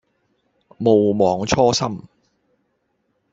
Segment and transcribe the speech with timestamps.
[0.79, 2.07] 毋忘初心